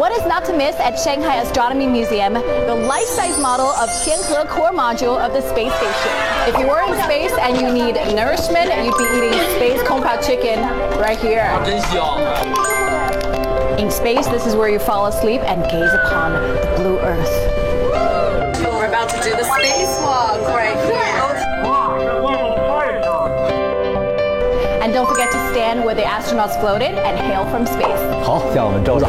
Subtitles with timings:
[0.00, 2.32] What is not to miss at Shanghai Astronomy Museum?
[2.32, 6.12] The life-size model of Tianhe core module of the space station.
[6.48, 10.16] If you were in space and you need nourishment, you'd be eating space kung pao
[10.16, 10.64] chicken
[10.96, 11.44] right here.
[13.76, 17.28] In space, this is where you fall asleep and gaze upon the blue earth.
[18.72, 21.28] We're about to do the spacewalk right here.
[24.80, 28.00] And don't forget to stand where the astronauts floated and hail from space.
[28.24, 29.06] 好，向我们招手。